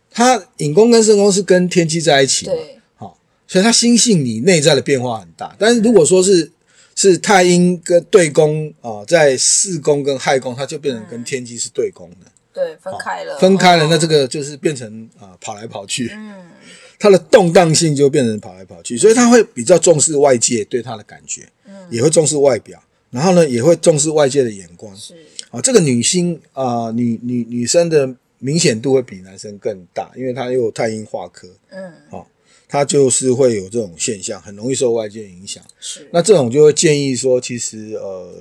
[0.10, 2.54] 它引宫跟申宫是跟天机在一起嘛。
[2.96, 6.52] 好所以它心性你内在的变化很大，但是如果说是
[6.96, 16.52] 是太阴跟对宫啊、呃，在四宫跟亥宫，它就变成跟天机是对宫的，对，分开了，分开了，那这个就是变成啊、呃、跑来跑去，嗯，
[17.00, 25.16] 它的动荡性就变成跑来跑去，所以他会比较重视外界对他的感觉，嗯，也会重视外表，然后呢也会重视外界的眼光，是。
[25.50, 32.28] 啊，这个女星啊、呃，女女女生的明显度会比男生更大，因为她又有太阴化科，嗯，好。
[32.66, 35.64] 他就是会有这种现象，很容易受外界影响。
[35.80, 38.34] 是，那这种就会建议说，其实呃，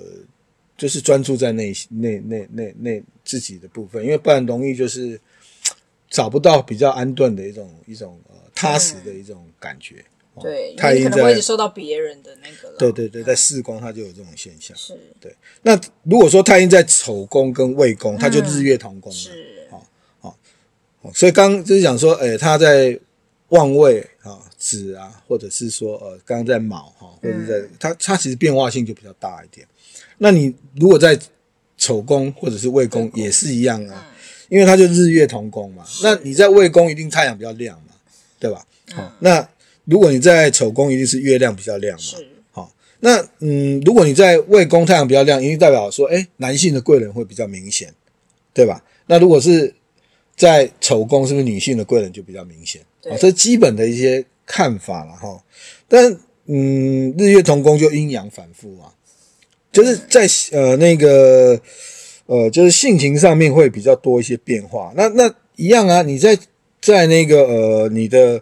[0.83, 5.21] 就是专注在那那那那那自己的部分，因为不然容易就是
[6.11, 10.05] 找不到比较安顿的一种一种呃踏实的一种感觉。
[10.35, 12.79] 嗯、对，太阴可能会一直受到别人的那个了。
[12.79, 14.77] 对对对，在四宫它就有这种现象。
[14.77, 15.33] 是，对。
[15.63, 19.17] 那如果说太阴在丑宫跟未宫，它就日月同宫了。
[19.17, 19.87] 是，好，
[20.19, 22.99] 好，所以刚就是讲说，哎，他在。
[23.53, 29.69] 旺位啊，子啊，或者是说呃，刚刚在卯哈，或者在它它其实变化性就比较大一点。
[30.19, 31.19] 那你如果在
[31.77, 34.15] 丑宫或者是未宫也是一样啊，
[34.49, 35.85] 因为它就日月同宫嘛。
[36.03, 37.95] 那你在未宫一定太阳比较亮嘛，
[38.39, 38.65] 对吧？
[38.93, 39.49] 好，那
[39.85, 42.03] 如果你在丑宫一定是月亮比较亮嘛。
[42.03, 42.29] 是。
[42.53, 47.93] 好，那嗯，如果你在未宫太阳比较亮，一定代表说，哎，男性的贵人会比较明显，
[48.55, 48.83] 对吧？
[49.07, 49.75] 那如果是
[50.37, 52.81] 在丑宫，是不是女性的贵人就比较明显？
[53.11, 55.43] 啊，这基本的一些看法了哈，
[55.89, 58.93] 但嗯，日月同宫就阴阳反复啊，
[59.73, 61.59] 就是在呃那个
[62.27, 64.93] 呃，就是性情上面会比较多一些变化。
[64.95, 66.39] 那那一样啊，你在
[66.81, 68.41] 在那个呃你的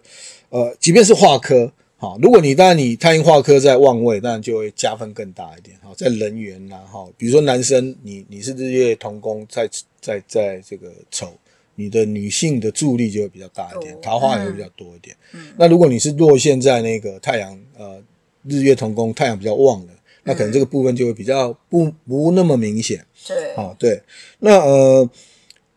[0.49, 5.75] 呃，即便是化科，好，如果你当然你太阴化科在旺位，当然就会加分更大一点。
[5.81, 9.67] 好，在人缘呐，哈，比如说男生，你你是日月同宫在
[9.99, 11.33] 在在这个丑。
[11.75, 15.15] 你的女性的助力就会比较大一点，桃花也会比较多一点。
[15.31, 17.99] 嗯，那如果你是落陷在那个太阳呃
[18.43, 23.05] 日月同宫，太阳比较旺的，那可能这个部分就会比较不不那么明显。
[23.27, 24.01] 对，哦对。
[24.39, 25.09] 那呃，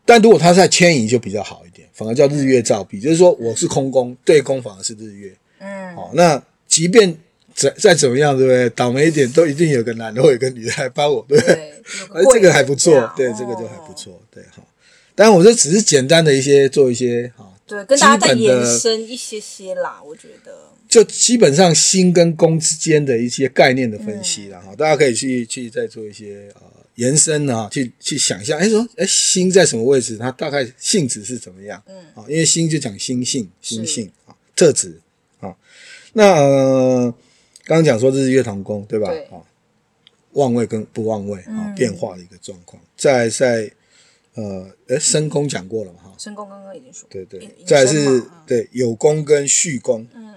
[0.05, 5.35] 但如果它在迁移就比较好一点，反而叫日月照壁，就是说我是空宫，对宫反而是日月。
[5.59, 7.17] 嗯，好，那即便
[7.55, 8.69] 再再怎么样，对不对？
[8.71, 11.73] 倒霉一点都一定有个男的或有个女的来帮我，对不对？
[12.11, 14.67] 而 这个还不错，对，这个就还不错，对，好。
[15.15, 20.03] 但我这只是简单的一些做一些哈，对，跟大家再延伸一些些啦。
[20.05, 20.53] 我觉得
[20.95, 26.63] 就基本上星跟宫之间的一些概念的分析了，哈、嗯，大家可以去去再做一些呃
[26.95, 31.83] 延伸啊，去去想象，哎说哎星在什么位置，它大概性质是怎么样？
[31.89, 35.01] 嗯，啊，因为星就讲心性、心性啊特质
[35.41, 35.53] 啊。
[36.13, 37.13] 那呃
[37.65, 39.11] 刚刚讲说这是日月同宫对吧？
[39.33, 39.43] 啊，
[40.35, 43.69] 旺位跟不旺位啊变化的一个状况，在在。
[44.37, 46.01] 呃，诶，申宫讲过了嘛？
[46.07, 47.07] 哈，申宫刚刚已经说。
[47.09, 50.05] 对对，再来是，对，有宫跟续宫。
[50.13, 50.34] 嗯，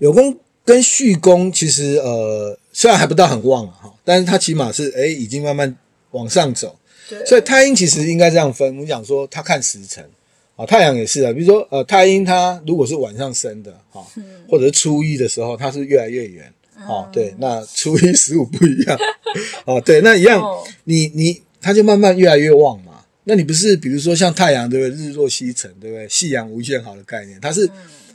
[0.00, 5.76] 酉宫跟戌宫其实呃，虽然还不到很旺哈，但是它起码是诶，已经慢慢
[6.10, 6.76] 往上走。
[7.08, 7.24] 对。
[7.24, 10.04] 所以太阴其实应该这样分，我们讲说它看时辰
[10.56, 11.32] 啊，太阳也是啊。
[11.32, 14.04] 比如说呃，太阴它如果是晚上升的哈，
[14.48, 16.52] 或者是初一的时候，它是越来越圆。
[16.88, 18.98] 哦，对，那初一十五不一样。
[19.66, 20.42] 哦，对，那一样，
[20.84, 21.42] 你你。
[21.62, 23.04] 它就慢慢越来越旺嘛。
[23.24, 25.04] 那你不是比如说像太阳对不对？
[25.04, 26.08] 日落西沉对不对？
[26.08, 27.68] 夕阳无限好的概念，它是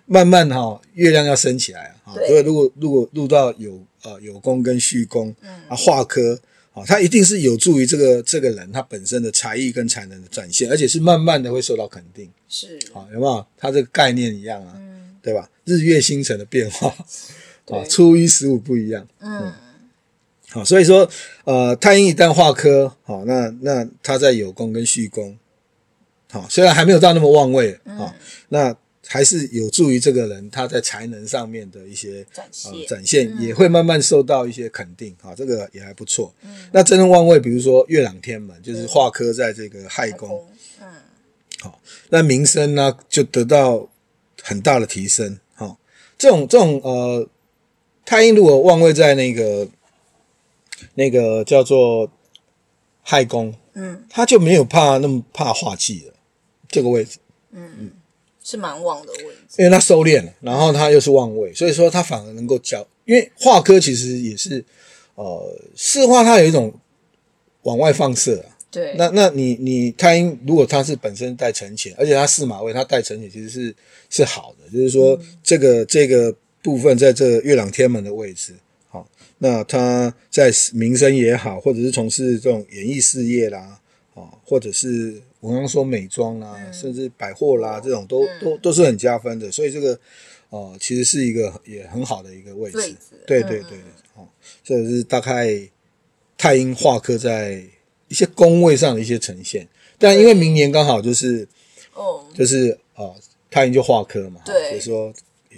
[0.06, 2.14] 慢慢哈、哦，月亮要升起来啊。
[2.14, 5.36] 所以如果如果入到有呃有宫跟戌宫
[5.68, 6.40] 啊化科
[6.74, 12.30] 啊，他一定是有助于这个这个人他本身的才艺跟才能的展现，而且是慢慢的会受到肯定。
[12.48, 13.46] 是，好，有没有？
[13.58, 15.50] 他这个概念一样啊，嗯，对吧？
[15.64, 16.94] 日月星辰的变化，
[17.76, 19.08] 啊，初一十五不一样。
[19.22, 19.52] 嗯，
[20.50, 21.10] 好，所以说，
[21.46, 25.38] 呃，太阴一旦化科，好，那那他在有功跟虚宫，
[26.30, 28.14] 好，虽然还没有到那么旺位，好，
[28.50, 28.76] 那。
[29.08, 36.34] 还是有助于这个人他在才能上面的一些展现，呃、展现、嗯、也会慢慢受到一些肯定啊，这个也还不错。
[36.42, 40.48] 嗯，那真正旺位，比如说月朗天门，就是化科在这个亥宫，
[40.82, 40.88] 嗯，
[41.60, 43.88] 好，那名声呢就得到
[44.42, 45.40] 很大的提升。
[45.54, 45.78] 哈，
[46.18, 47.30] 这种这种呃，
[48.06, 49.68] 太阴如果旺位在那个
[50.96, 52.12] 那个叫做
[53.04, 56.14] 亥宫，嗯，他就没有怕那么怕化气了，
[56.68, 57.20] 这个位置，
[57.52, 57.92] 嗯嗯。
[58.48, 62.88] 是蛮旺的位置，因为他收敛了，然后他又是旺位，所以说他反而能够教。
[63.06, 64.64] 因为化科其实也是，
[65.16, 66.72] 呃，四化它有一种
[67.64, 68.54] 往外放射啊。
[68.70, 68.94] 对。
[68.98, 73.76] 那那你你太阴如果他是本身带成钱，而且他四马位他带成钱，其实是
[74.12, 76.32] 是好的，就是说这个、嗯、这个
[76.62, 78.54] 部分在这月朗天门的位置，
[78.90, 79.08] 好，
[79.40, 83.80] 那他在名声也好，或者是从事这种演艺事业啦，
[84.14, 85.20] 啊，或者是。
[85.46, 89.94] 我刚刚说美妆啦、嗯，甚至百货啦，这种都、嗯、都都是很加分的，所以这个
[90.50, 92.96] 哦、呃，其实是一个也很好的一个位置。
[93.28, 93.78] 对对对，
[94.16, 94.28] 哦、嗯，
[94.64, 95.56] 这是大概
[96.36, 97.64] 太阴化科在
[98.08, 99.68] 一些宫位上的一些呈现。
[100.00, 101.48] 但因为明年刚好就是
[101.94, 103.16] 哦，就是哦、呃，
[103.52, 105.14] 太阴就化科嘛，对，所以说
[105.52, 105.58] 也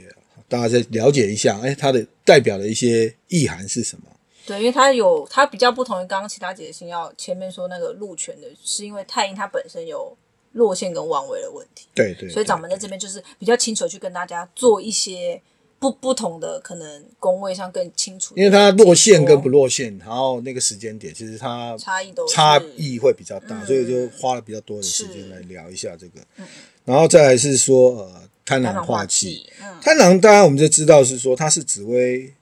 [0.49, 4.03] 大家再了解一下，哎，它的代表的一些意涵是什么？
[4.47, 10.15] 对，因为它有它比较不同于刚刚其他几个星曜前面说那个禄权的，是因为太阴它本身有
[10.53, 11.87] 落陷跟旺位的问题。
[11.93, 12.29] 对对，对。
[12.29, 15.39] 所以掌门在这边就是比较清楚去跟大家做一些
[15.79, 18.33] 不不同的可能宫位上更清楚。
[18.37, 26.21] 因为它落陷跟不落陷，然后那个时间点其实它差异都差异会比较大，所以就花了比较多的时间来聊一下这个。
[26.37, 26.47] 嗯。
[26.85, 29.45] 然后再来是说呃贪狼化忌，
[29.81, 32.33] 贪狼当然我们就知道是说它是紫微。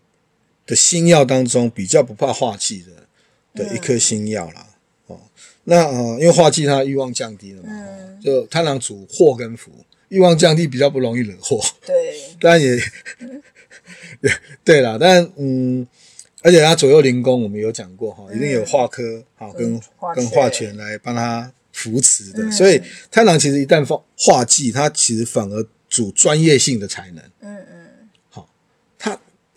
[0.65, 4.67] 的星曜当中比较不怕化忌的的一颗星曜啦，
[5.07, 5.19] 哦，
[5.65, 9.71] 那呃，因为化忌它欲望降低了嘛，嗯、就贪狼主祸跟福，
[10.09, 11.95] 欲望降低比较不容易惹祸，对，
[12.39, 12.75] 当然也，
[13.19, 13.41] 嗯、
[14.65, 15.87] 对啦，但嗯，
[16.41, 19.79] 而且它左右灵宫我们有讲过哈，一定有化科哈跟
[20.15, 27.74] 跟化权来帮他扶持的，嗯、所以贪狼其实一旦化化忌，它其实反而主专业性的才能，嗯嗯。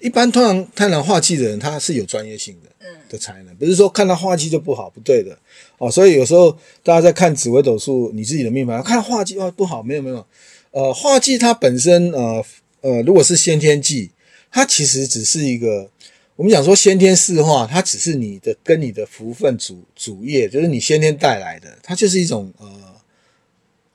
[0.00, 5.36] 一般通常贪狼化忌的人，他是有专业性的，嗯，的才能，不是说看他化忌就不好，不对的
[5.78, 5.90] 哦。
[5.90, 10.24] 所以有时候大家在看紫微斗数，你自己的命盘看化忌哦不好，没有没有，
[10.70, 12.44] 呃，化忌它本身呃
[12.82, 14.10] 呃，如果是先天忌，
[14.52, 15.90] 它其实只是一个，
[16.36, 22.70] 我们讲说先天四化，它只是你的跟你的福分主主业，就是你先天带来的，它就是一种呃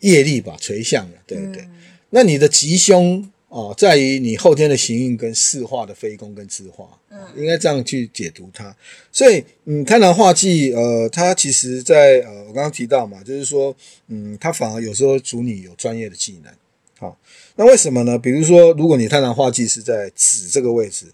[0.01, 1.61] 业力吧，垂向的，对不对？
[1.61, 1.71] 嗯、
[2.09, 3.29] 那你的吉凶。
[3.53, 8.75] 哦，在于你后天的行运跟四化的非功跟自化，嗯，应该这样去解读它。
[9.11, 13.75] 所以，嗯，贪婪化忌，呃，它其实在呃，我刚刚提到嘛，就是说，
[14.07, 16.51] 嗯，它反而有时候主你有专业的技能。
[16.97, 17.15] 好，
[17.55, 18.17] 那为什么呢？
[18.17, 21.05] 比如说，如果你贪婪化忌是在子这个位置，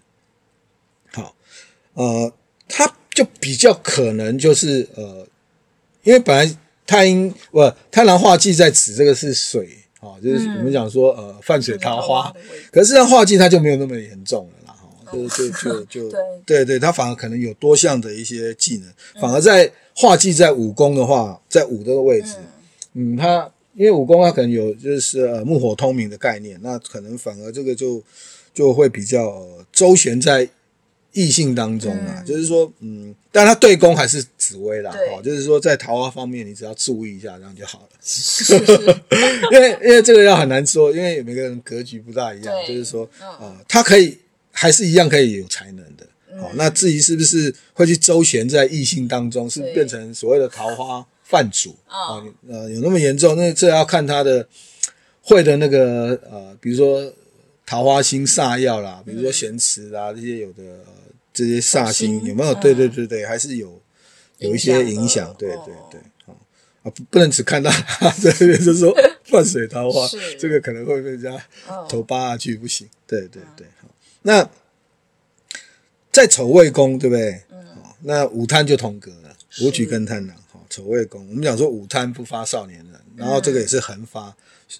[1.12, 1.36] 好，
[1.92, 2.32] 呃，
[2.66, 5.28] 它就比较可能就是呃，
[6.04, 9.76] 因为本来太阴不贪婪化忌在子这个是水。
[10.00, 12.32] 哦，就是我们讲说，呃，泛水桃花，
[12.72, 22.34] 可是它化忌它就没有那么严重了啦，哈，就就就就，对对，它反而可能有多项的一些技能，反而在化忌在武功的话，在武这个位置，
[22.94, 28.02] 嗯，它因为武功它可能有就是呃木火通明的概念，那可能反而这个就
[28.52, 30.48] 就会比较周旋在。
[31.12, 37.88] 异性当中啊、嗯，就是说，嗯，但他对宫还是紫薇啦，哦，就是说在桃花方面，你只要注意一下，这样就好了。
[38.00, 38.72] 是是是
[39.50, 44.16] 因为因为这个要很难说，因为每个人格局不大一样，就是说，啊、呃，他可以
[44.52, 46.06] 还是一样可以有才能的，
[46.40, 52.22] 好、嗯，那至于是不是会去周旋在异性当中，是变成所谓的桃花泛主啊？
[52.48, 53.36] 呃，有那么严重？
[53.36, 54.46] 那这要看他的
[55.22, 57.12] 会的那个呃，比如说
[57.66, 60.62] 桃花星煞药啦，比如说咸池啦、嗯、这些有的。
[61.32, 62.54] 这些煞星有没有？
[62.54, 63.80] 对对对对，还是有
[64.38, 65.34] 有一些影响。
[65.38, 66.36] 对对对，好
[66.82, 68.92] 啊，不不能只看到他这边就是说
[69.24, 71.40] 犯水桃花，这个可能会被人家
[71.88, 72.88] 头扒下去，不行。
[73.06, 73.88] 对对对，好。
[74.22, 74.48] 那
[76.10, 77.42] 在丑未宫，对不对？
[77.82, 80.36] 好，那午贪就同格了，武曲跟贪狼。
[80.50, 84.34] 好，丑未宫，我们讲说午贪不发少年人，然后这个也是横发，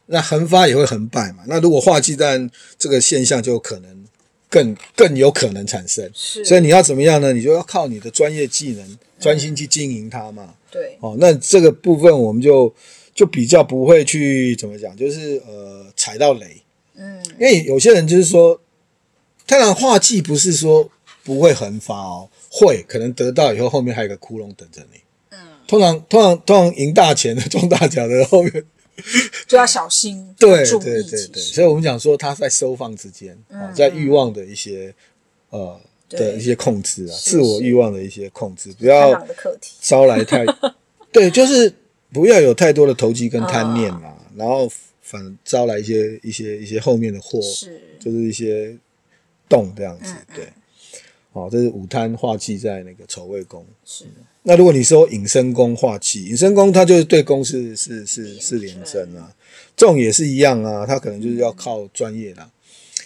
[0.07, 1.45] 那横发也会横败嘛。
[1.47, 4.05] 那如果化忌，但这个现象就可能。
[4.51, 6.11] 更更有可能产生。
[6.13, 7.33] 是，所以你要怎么样呢？
[7.33, 10.53] 你就要靠你的专业技能，专心去经营它嘛。
[10.71, 12.75] 对，哦，那这个部分我们就
[13.15, 16.61] 就比较不会去怎么讲，就是呃踩到雷。
[16.97, 18.61] 嗯，因为有些人就是说，
[19.47, 20.91] 当然画技不是说
[21.23, 25.01] 不会横发哦，会可能得到以后后面还有个窟窿等着你。
[25.31, 28.65] 嗯，通常通常通常赢大钱的中大奖的后面。
[29.47, 34.95] 就要小心，对对对对，所以我们讲说他在收放之间，嗯、在欲望的一些
[35.51, 39.27] 呃的一些控制啊，自我欲望的一些控制，不要
[39.81, 40.45] 招来太，
[41.13, 41.73] 对，就是
[42.13, 47.81] 不要有太多的投机跟贪念嘛，嗯、然后反招来一些一些一些后面的祸，是。
[48.01, 48.77] 就是一些
[49.49, 50.49] 洞这样子，嗯、对。
[51.33, 53.65] 哦，这是午贪化忌在那个丑未宫。
[53.85, 54.05] 是。
[54.43, 59.31] 那如果你说寅申功化忌，寅申功它就是对公是是是是廉贞啊，
[59.77, 62.51] 这种也是一样啊，它可能就是要靠专业啦。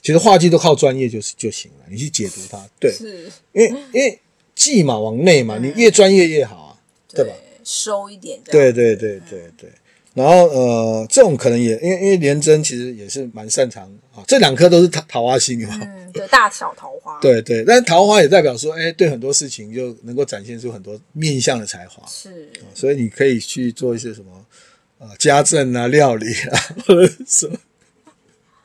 [0.00, 4.18] 其实化忌都靠专业就是就行了，你去解读它，对，是因为因为
[4.54, 7.32] 忌嘛往内嘛，你越专业越好啊，对吧？
[7.64, 8.38] 收一点。
[8.44, 9.70] 对对对对对。
[10.12, 24.46] 然后呃，这种可能也因为因为连真其实也是蛮擅长啊，这两颗都是桃桃花星嘛，嗯，对，大小桃花， 对对，但是桃花也代表说，哎，对很多事情就能够展现出很多面向的才华，是、啊，所以你可以去做一些什么
[24.98, 27.56] 啊，家政啊、料理啊， 或者什么、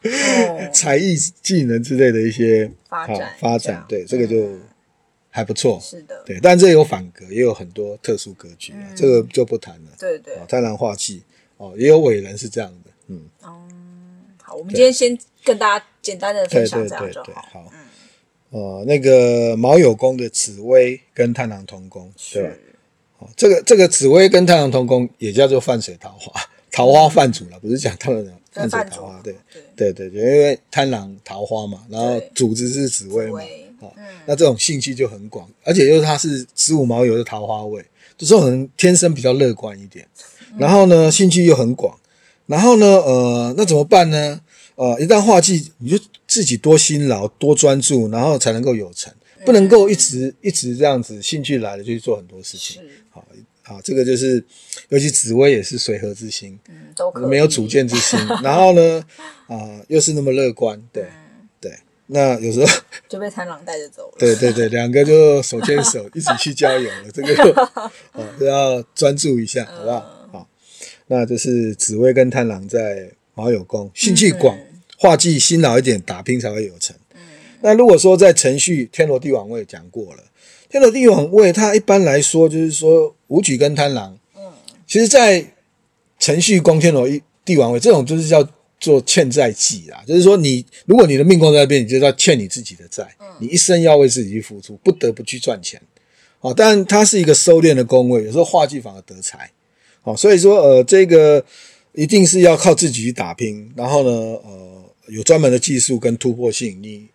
[0.04, 4.56] 哦、 才艺技能之类的一些发展发展，对，这个就
[5.30, 11.24] 还不错，是的，对，但这有反格，也有很多特殊格局啊，嗯、这个就不谈了，对对，贪狼化忌。
[11.58, 13.30] 哦，也有伟人是这样的，嗯。
[13.44, 13.79] 嗯，
[14.50, 17.46] 好，我们今天先跟大家简单的分享这样就好。
[17.52, 17.80] 好，嗯，
[18.50, 22.50] 呃，那个卯酉宫的紫薇跟贪狼同宫，对吧？
[23.20, 29.36] 哦，这个这个紫薇跟贪狼同宫也叫做泛水桃花，桃花泛主了，不是讲他们的泛水桃花，对
[29.76, 29.94] 对。
[29.94, 33.40] 对对，因为贪狼桃花嘛，然后主子是紫薇嘛，
[33.80, 33.94] 好，
[34.26, 37.80] 那这种兴趣就很广，而且又是他是子午卯酉的桃花位，
[38.18, 40.08] 就这种人天生比较乐观一点。
[40.58, 41.96] 然后呢，兴趣又很广，
[42.50, 44.42] 然后呢，呃，那怎么办呢？
[44.74, 49.14] 呃，一旦化忌，你就自己多辛劳、多专注，然后才能够有成，
[49.46, 52.82] 不能够一直一直这样子，兴趣来了就去做很多事情。
[53.12, 53.24] 好，
[53.62, 54.44] 好，这个就是，
[54.88, 58.18] 尤其紫薇也是随和之心，嗯，都没有主见之心。
[58.42, 59.04] 然后呢，
[59.48, 61.06] 啊、呃，又是那么乐观，对，
[61.62, 61.72] 对。
[62.08, 62.68] 那有时候
[63.08, 64.16] 就被贪狼带着走了。
[64.18, 67.12] 对对对，两个就手牵手 一起去郊游了。
[67.14, 67.70] 这个
[68.14, 70.19] 哦，都要专注一下，好不好？
[71.12, 74.56] 那就是紫薇跟贪狼在卯酉宫，兴趣广，
[74.96, 76.96] 化忌辛劳一点，打拼才会有成。
[77.16, 77.20] 嗯、
[77.62, 80.24] 那如果说在程序天罗地网位讲过了，
[80.70, 84.44] 天罗地网位它一般来说就是说武曲跟贪狼，嗯，
[84.86, 85.44] 其实，在
[86.20, 87.10] 程序宫天罗
[87.44, 88.48] 地网位这种就是叫
[88.80, 95.82] 做欠债记啦，就是说你如果你的命宫在那边，你就要欠你自己的债，嗯、你一生要为自己去付出，不得不去赚钱。
[96.42, 99.50] 哦，但它是一个收敛的宫位，有时候化忌反而得财。
[100.02, 101.44] 好，所以说，呃，这个
[101.94, 107.08] 一定是要靠自己去打拼，然后呢，呃，有专门的技术跟突破性，你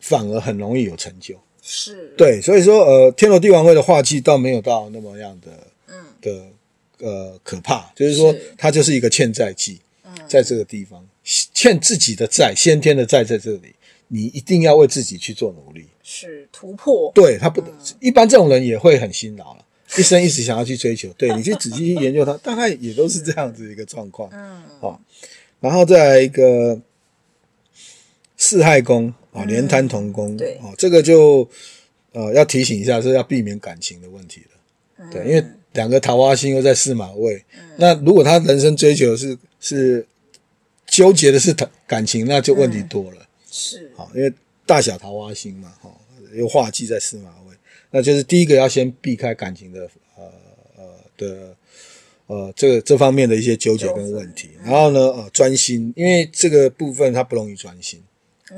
[0.00, 1.34] 反而很容易有成就。
[1.62, 6.46] 是，对，所以说，呃，天罗地网会的化忌倒没有到那么样的，嗯，的，
[6.98, 13.74] 呃，可怕，就是说，它就是一个欠债忌，嗯，在这个地方欠自己的债，先天的债在这里，
[14.08, 17.12] 你一定要为自己去做努力，是突破。
[17.14, 19.64] 对，他不能，一般这种人也会很辛劳了。
[19.98, 24.30] 一生一直想要去追求，对， 你去仔细去研究它，大概也都是这样子一个状况。
[24.32, 25.00] 嗯，好，
[25.60, 26.80] 然后再来一个
[28.36, 31.48] 四害宫啊，连贪同宫，对，哦，这个就
[32.12, 35.10] 呃要提醒一下，是要避免感情的问题了。
[35.10, 37.44] 对，因为两个桃花星又在四马位，
[37.76, 40.06] 那如果他人生追求是是
[40.86, 41.54] 纠结的是
[41.86, 43.26] 感情，那就问题多了。
[43.50, 44.32] 是，好，因为
[44.64, 45.90] 大小桃花星嘛，哈，
[46.34, 47.41] 又化忌在四马位。
[47.94, 50.24] 那就是第一个要先避开感情的呃
[50.78, 50.84] 呃
[51.18, 51.56] 的
[52.26, 58.02] 呃这个这方面的一些纠结跟问题，然后呢呃专心，因为这个部分它不容易专心，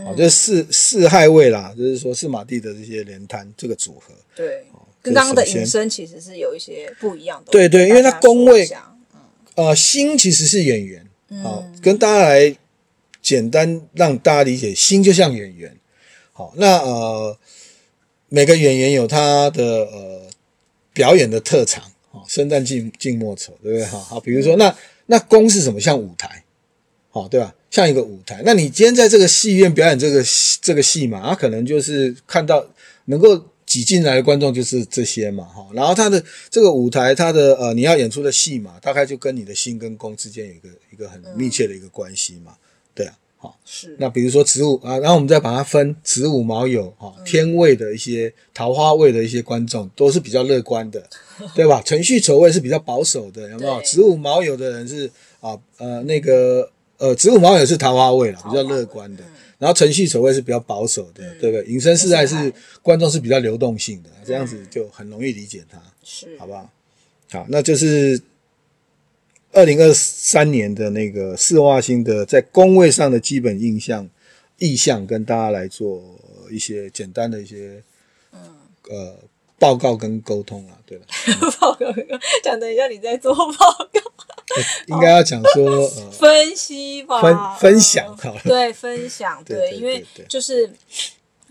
[0.07, 4.67] 哦，就是四四害位啦，就是说四马地的这些连摊这个组合，对，
[5.03, 8.71] 跟刚刚的引申其实是有一些不一样的，对对，因为它宫位，
[9.57, 11.05] 呃心其实是演员，
[11.43, 12.57] 好，跟大家来
[13.21, 15.77] 简单让大家理解，心就像演员，
[16.33, 17.37] 好，那呃。
[18.35, 20.29] 每个演员有他的呃
[20.93, 23.87] 表演的特长，哦，生旦净净末丑，对不对？
[23.87, 24.77] 哈好，比如说那
[25.07, 25.81] 那宫是什么？
[25.81, 26.43] 像舞台，
[27.11, 27.55] 好，对吧？
[27.71, 28.43] 像一个舞台。
[28.45, 30.21] 那你今天在这个戏院表演这个
[30.61, 32.67] 这个戏嘛，他可能就是看到
[33.05, 35.65] 能够挤进来的观众就是这些嘛，哈。
[35.73, 36.21] 然后他的
[36.51, 42.57] 这个舞台，他的呃你要演出的戏嘛，大概就跟你的心跟宫之间有一个一个很密切的一个关系嘛，
[42.93, 43.17] 对啊。
[43.45, 43.95] 好，是。
[43.99, 51.07] 那比如说植物啊，然后我们再把它分子午卯酉哈，天位的一些桃花位的一些观众都是比较乐观的，
[51.55, 51.83] 对吧？
[51.83, 53.79] 程序丑未是比较保守的，有没有？
[53.83, 56.67] 子午卯酉的人是啊呃那个
[56.97, 59.23] 呃子午卯酉是桃花位了，比较乐观的。
[59.59, 61.65] 然后程序丑未是比较保守的，对不对？
[61.67, 66.71] 寅申巳亥是观众是比较流动性的，这样子就很容易理解它，是好不好？
[67.31, 68.19] 好，那就是。
[69.55, 74.09] 二零二三年的那个四化星的在宫位上的基本印象、
[74.59, 76.03] 意向，跟大家来做
[76.51, 77.83] 一些简单的一些
[78.33, 78.41] 嗯
[78.91, 79.17] 呃
[79.59, 81.07] 报告跟沟通啊，对吧？
[81.61, 81.87] 报告
[82.43, 83.89] 讲等一下你在做报告，
[84.89, 90.71] 应该要讲说呃 分析吧，分分享好了，对，分享对，因为就是。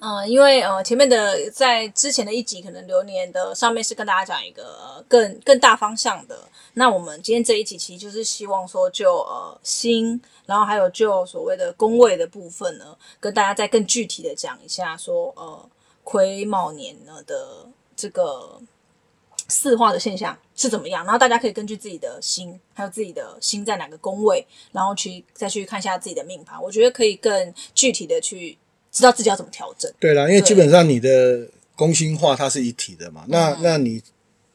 [0.05, 6.37] 嗯，因为呃，前面的在之前的一集，可能流年的上面是跟大家讲一个更更大方向的。
[6.73, 15.69] 那我们今天这一集，其实就是希望说就，呃星，然后还有就所谓的宫位的部分呢，跟大家再更具体的讲一下说，说呃
[16.03, 18.59] 癸卯年呢的这个
[19.47, 21.05] 四化的现象是怎么样。
[21.05, 26.61] 然后大家可以根据自己的星，还有自己的星在哪个宫位，然后去再去看一下自己的命盘。
[26.61, 28.57] 我觉得可以更具体的去。
[28.93, 29.91] 知道自己要怎么调整。
[29.99, 33.25] 对啦，因为基本上你的工心化它是一体的嘛。
[33.27, 34.01] 那那你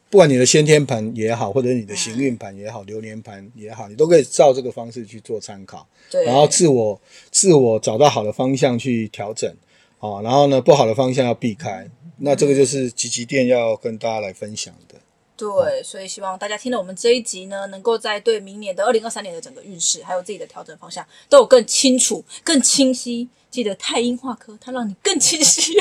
[0.09, 5.87] 不管你的先天盘也好，或者你的行运盘也好，流年盘也好，你都可以照这个方式去做参考。
[6.09, 6.25] 对。
[6.25, 9.53] 然后自我自我找到好的方向去调整
[9.99, 11.87] 啊，然后呢，不好的方向要避开。
[12.17, 14.95] 那这个就是吉吉店要跟大家来分享的。
[15.39, 23.29] 对，所以希望大家听了我们这一集呢，能够在对明年的二零二三年的整个运势，还有自己的调整方向，都有更清楚、更清晰。
[23.49, 25.73] 记得太阴化科，它让你更清晰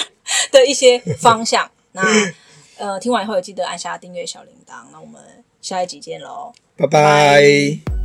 [0.53, 1.69] 的一些方向。
[1.91, 2.03] 那
[2.77, 4.85] 呃，听完以后也记得按下订阅小铃铛。
[4.93, 5.21] 那我们
[5.61, 7.98] 下一集见喽，拜拜。